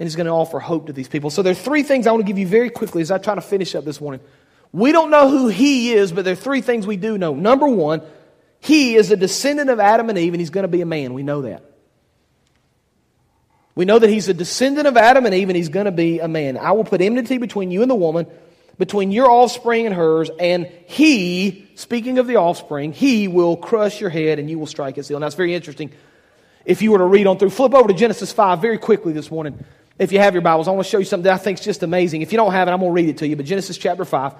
[0.00, 1.28] and He's going to offer hope to these people.
[1.28, 3.34] So there are three things I want to give you very quickly as I try
[3.34, 4.22] to finish up this morning.
[4.72, 7.34] We don't know who He is, but there are three things we do know.
[7.34, 8.00] Number one,
[8.60, 11.12] He is a descendant of Adam and Eve, and He's going to be a man.
[11.12, 11.62] We know that.
[13.74, 16.18] We know that He's a descendant of Adam and Eve, and He's going to be
[16.18, 16.56] a man.
[16.56, 18.26] I will put enmity between you and the woman,
[18.78, 24.08] between your offspring and hers, and he, speaking of the offspring, he will crush your
[24.08, 25.20] head and you will strike his heel.
[25.20, 25.92] Now, it's very interesting.
[26.64, 29.30] If you were to read on through, flip over to Genesis 5 very quickly this
[29.30, 29.62] morning.
[30.00, 31.64] If you have your Bibles, I want to show you something that I think is
[31.64, 32.22] just amazing.
[32.22, 33.36] If you don't have it, I'm going to read it to you.
[33.36, 34.34] But Genesis chapter 5,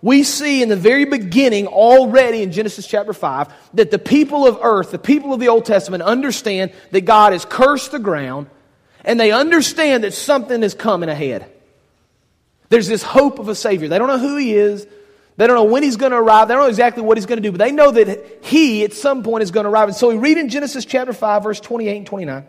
[0.00, 4.58] we see in the very beginning, already in Genesis chapter 5, that the people of
[4.62, 8.46] earth, the people of the Old Testament, understand that God has cursed the ground,
[9.04, 11.52] and they understand that something is coming ahead.
[12.70, 13.88] There's this hope of a Savior.
[13.88, 14.86] They don't know who He is.
[15.36, 16.48] They don't know when He's going to arrive.
[16.48, 18.94] They don't know exactly what He's going to do, but they know that He, at
[18.94, 19.88] some point, is going to arrive.
[19.88, 22.46] And so we read in Genesis chapter 5, verse 28 and 29.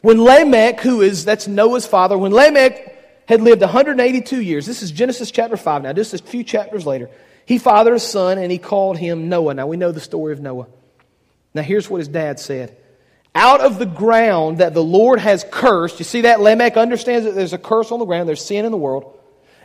[0.00, 4.92] When Lamech, who is, that's Noah's father, when Lamech had lived 182 years, this is
[4.92, 7.10] Genesis chapter 5 now, just a few chapters later,
[7.46, 9.54] he fathered a son and he called him Noah.
[9.54, 10.66] Now we know the story of Noah.
[11.54, 12.76] Now here's what his dad said
[13.34, 15.98] out of the ground that the Lord has cursed.
[15.98, 16.40] You see that?
[16.40, 19.16] Lamech understands that there's a curse on the ground, there's sin in the world.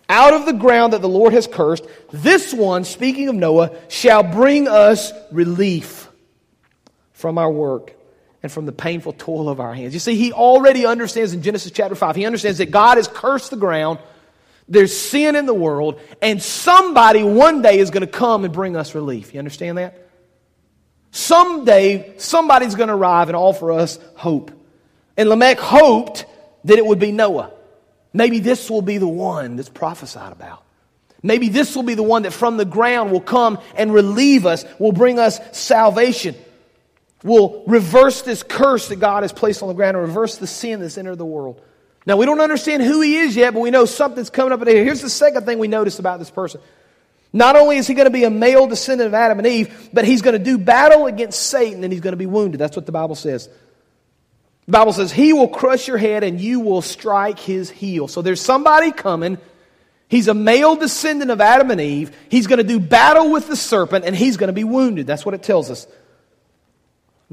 [0.09, 4.21] Out of the ground that the Lord has cursed, this one, speaking of Noah, shall
[4.21, 6.09] bring us relief
[7.13, 7.95] from our work
[8.43, 9.93] and from the painful toil of our hands.
[9.93, 13.49] You see, he already understands in Genesis chapter 5, he understands that God has cursed
[13.49, 13.99] the ground,
[14.67, 18.75] there's sin in the world, and somebody one day is going to come and bring
[18.75, 19.33] us relief.
[19.33, 20.09] You understand that?
[21.11, 24.51] Someday, somebody's going to arrive and offer us hope.
[25.15, 26.25] And Lamech hoped
[26.65, 27.51] that it would be Noah.
[28.13, 30.63] Maybe this will be the one that's prophesied about.
[31.21, 34.65] Maybe this will be the one that from the ground will come and relieve us,
[34.77, 36.35] will bring us salvation,
[37.23, 40.81] will reverse this curse that God has placed on the ground and reverse the sin
[40.81, 41.61] that's entered the world.
[42.05, 44.83] Now, we don't understand who he is yet, but we know something's coming up here.
[44.83, 46.59] Here's the second thing we notice about this person
[47.35, 50.05] not only is he going to be a male descendant of Adam and Eve, but
[50.05, 52.59] he's going to do battle against Satan and he's going to be wounded.
[52.59, 53.49] That's what the Bible says.
[54.67, 58.07] The Bible says, He will crush your head and you will strike his heel.
[58.07, 59.39] So there's somebody coming.
[60.07, 62.15] He's a male descendant of Adam and Eve.
[62.29, 65.07] He's going to do battle with the serpent and he's going to be wounded.
[65.07, 65.87] That's what it tells us.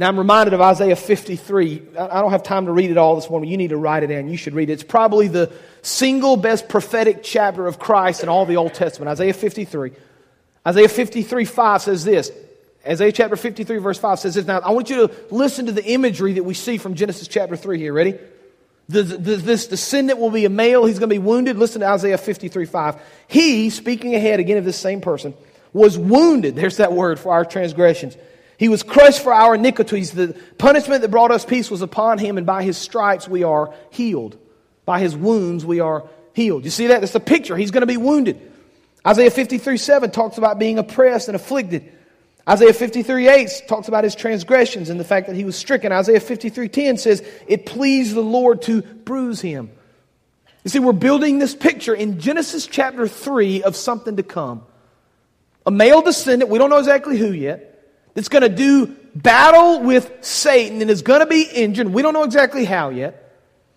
[0.00, 1.82] Now I'm reminded of Isaiah 53.
[1.98, 3.50] I don't have time to read it all this morning.
[3.50, 4.30] You need to write it down.
[4.30, 4.72] You should read it.
[4.72, 9.10] It's probably the single best prophetic chapter of Christ in all the Old Testament.
[9.10, 9.92] Isaiah 53.
[10.66, 12.32] Isaiah 53 5 says this.
[12.86, 14.46] Isaiah chapter 53, verse 5 says this.
[14.46, 17.54] Now, I want you to listen to the imagery that we see from Genesis chapter
[17.54, 17.92] 3 here.
[17.92, 18.18] Ready?
[18.88, 20.86] The, the, this descendant will be a male.
[20.86, 21.58] He's going to be wounded.
[21.58, 22.96] Listen to Isaiah 53 5.
[23.28, 25.34] He, speaking ahead again of this same person,
[25.74, 26.56] was wounded.
[26.56, 28.16] There's that word for our transgressions.
[28.61, 30.11] He was crushed for our iniquities.
[30.11, 33.73] The punishment that brought us peace was upon him, and by his stripes we are
[33.88, 34.37] healed.
[34.85, 36.64] By his wounds we are healed.
[36.66, 37.01] You see that?
[37.01, 37.57] That's the picture.
[37.57, 38.38] He's going to be wounded.
[39.07, 41.90] Isaiah 53 7 talks about being oppressed and afflicted.
[42.46, 45.90] Isaiah 53 8 talks about his transgressions and the fact that he was stricken.
[45.90, 49.70] Isaiah 53 10 says, It pleased the Lord to bruise him.
[50.64, 54.64] You see, we're building this picture in Genesis chapter 3 of something to come.
[55.64, 57.69] A male descendant, we don't know exactly who yet
[58.14, 61.88] that's going to do battle with Satan and is going to be injured.
[61.88, 63.27] We don't know exactly how yet.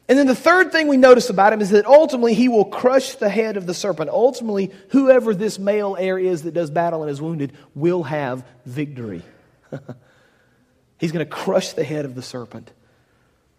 [0.10, 3.15] And then the third thing we notice about him is that ultimately he will crush
[3.15, 4.10] the head of the serpent.
[4.10, 9.24] Ultimately, whoever this male heir is that does battle and is wounded will have victory.
[11.00, 12.72] He's going to crush the head of the serpent.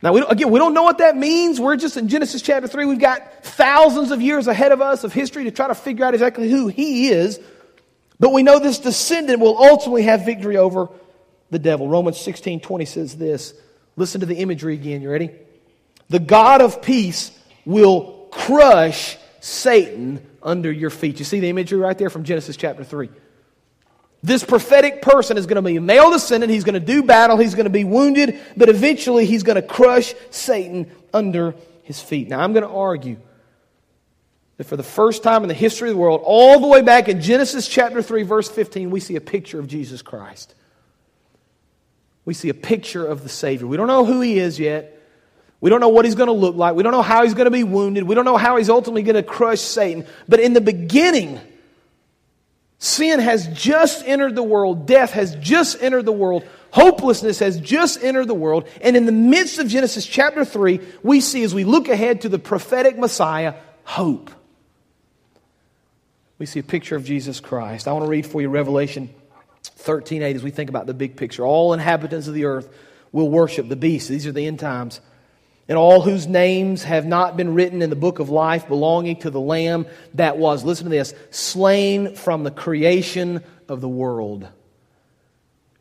[0.03, 1.59] Now, we again, we don't know what that means.
[1.59, 2.85] We're just in Genesis chapter 3.
[2.85, 6.13] We've got thousands of years ahead of us of history to try to figure out
[6.13, 7.41] exactly who he is.
[8.21, 10.89] But we know this descendant will ultimately have victory over
[11.51, 11.89] the devil.
[11.89, 13.55] Romans 16 20 says this.
[13.97, 15.03] Listen to the imagery again.
[15.03, 15.31] You ready?
[16.09, 21.19] The God of peace will crush Satan under your feet.
[21.19, 23.09] You see the imagery right there from Genesis chapter 3.
[24.23, 26.51] This prophetic person is going to be a male descendant.
[26.51, 27.37] He's going to do battle.
[27.37, 32.29] He's going to be wounded, but eventually he's going to crush Satan under his feet.
[32.29, 33.19] Now, I'm going to argue
[34.57, 37.09] that for the first time in the history of the world, all the way back
[37.09, 40.55] in Genesis chapter 3, verse 15, we see a picture of Jesus Christ.
[42.25, 43.67] We see a picture of the Savior.
[43.67, 44.93] We don't know who he is yet.
[45.61, 46.75] We don't know what he's going to look like.
[46.75, 48.05] We don't know how he's going to be wounded.
[48.05, 50.07] We don't know how he's ultimately going to crush Satan.
[50.29, 51.41] But in the beginning,
[52.79, 58.03] sin has just entered the world, death has just entered the world, hopelessness has just
[58.03, 58.69] entered the world.
[58.81, 62.29] And in the midst of Genesis chapter 3, we see as we look ahead to
[62.29, 64.31] the prophetic Messiah, hope
[66.39, 67.87] we see a picture of Jesus Christ.
[67.87, 69.15] I want to read for you Revelation
[69.63, 71.45] 13 8 as we think about the big picture.
[71.45, 72.69] All inhabitants of the earth
[73.13, 74.09] will worship the beast.
[74.09, 75.01] These are the end times.
[75.69, 79.31] And all whose names have not been written in the book of life belonging to
[79.31, 84.47] the Lamb that was, listen to this, slain from the creation of the world.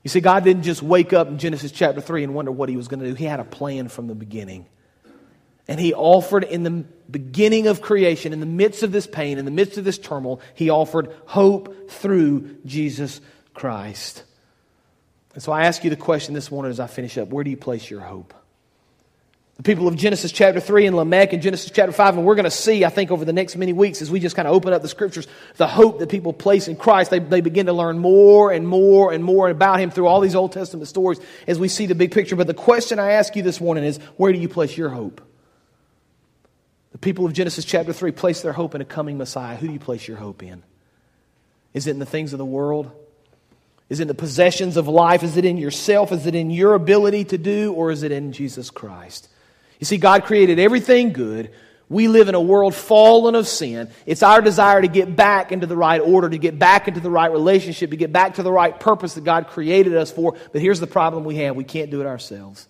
[0.04, 2.78] You see, God didn't just wake up in Genesis chapter 3 and wonder what he
[2.78, 3.14] was going to do.
[3.14, 4.66] He had a plan from the beginning.
[5.68, 9.46] And he offered in the beginning of creation, in the midst of this pain, in
[9.46, 13.22] the midst of this turmoil, he offered hope through Jesus
[13.54, 14.24] Christ.
[15.34, 17.50] And so I ask you the question this morning as I finish up where do
[17.50, 18.34] you place your hope?
[19.58, 22.46] The people of Genesis chapter 3 and Lamech in Genesis chapter 5, and we're going
[22.46, 24.74] to see, I think, over the next many weeks as we just kind of open
[24.74, 27.12] up the scriptures, the hope that people place in Christ.
[27.12, 30.34] They, they begin to learn more and more and more about Him through all these
[30.34, 32.36] Old Testament stories as we see the big picture.
[32.36, 35.22] But the question I ask you this morning is where do you place your hope?
[37.04, 39.58] People of Genesis chapter 3 place their hope in a coming Messiah.
[39.58, 40.64] Who do you place your hope in?
[41.74, 42.90] Is it in the things of the world?
[43.90, 45.22] Is it in the possessions of life?
[45.22, 46.14] Is it in yourself?
[46.14, 47.74] Is it in your ability to do?
[47.74, 49.28] Or is it in Jesus Christ?
[49.80, 51.52] You see, God created everything good.
[51.90, 53.90] We live in a world fallen of sin.
[54.06, 57.12] It's our desire to get back into the right order, to get back into the
[57.12, 60.38] right relationship, to get back to the right purpose that God created us for.
[60.54, 62.70] But here's the problem we have we can't do it ourselves.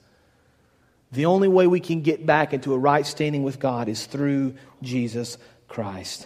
[1.14, 4.56] The only way we can get back into a right standing with God is through
[4.82, 5.38] Jesus
[5.68, 6.26] Christ.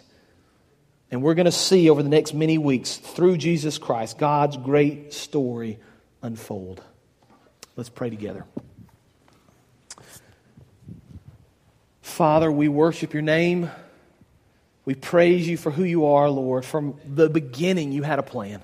[1.11, 5.13] And we're going to see over the next many weeks, through Jesus Christ, God's great
[5.13, 5.77] story
[6.21, 6.81] unfold.
[7.75, 8.45] Let's pray together.
[12.01, 13.69] Father, we worship your name.
[14.85, 16.63] We praise you for who you are, Lord.
[16.63, 18.63] From the beginning, you had a plan.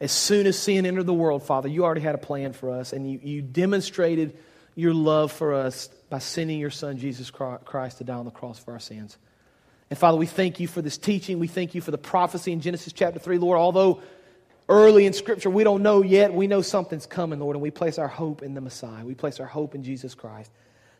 [0.00, 2.92] As soon as sin entered the world, Father, you already had a plan for us,
[2.92, 4.36] and you, you demonstrated
[4.80, 8.58] your love for us by sending your Son, Jesus Christ, to die on the cross
[8.58, 9.16] for our sins.
[9.90, 11.38] And Father, we thank you for this teaching.
[11.38, 13.58] We thank you for the prophecy in Genesis chapter 3, Lord.
[13.58, 14.02] Although
[14.68, 17.98] early in Scripture we don't know yet, we know something's coming, Lord, and we place
[17.98, 19.04] our hope in the Messiah.
[19.04, 20.50] We place our hope in Jesus Christ.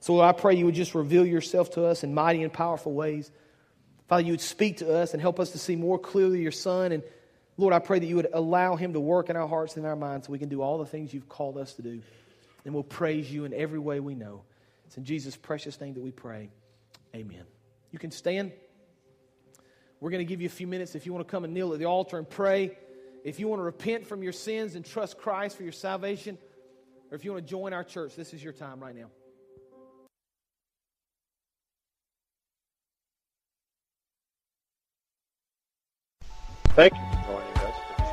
[0.00, 2.92] So, Lord, I pray you would just reveal yourself to us in mighty and powerful
[2.92, 3.30] ways.
[4.08, 6.90] Father, you would speak to us and help us to see more clearly your Son.
[6.90, 7.02] And
[7.56, 9.94] Lord, I pray that you would allow him to work in our hearts and our
[9.94, 12.02] minds so we can do all the things you've called us to do.
[12.64, 14.42] And we'll praise you in every way we know.
[14.86, 16.50] It's in Jesus' precious name that we pray.
[17.14, 17.44] Amen.
[17.90, 18.52] You can stand.
[20.00, 21.72] We're going to give you a few minutes if you want to come and kneel
[21.72, 22.76] at the altar and pray.
[23.24, 26.38] If you want to repent from your sins and trust Christ for your salvation,
[27.10, 29.10] or if you want to join our church, this is your time right now.
[36.74, 37.49] Thank you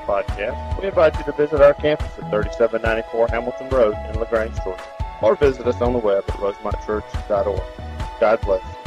[0.07, 0.81] podcast.
[0.81, 4.83] We invite you to visit our campus at 3794 Hamilton Road in LaGrange, Georgia,
[5.21, 7.61] or visit us on the web at rosemontchurch.org.
[8.19, 8.86] God bless.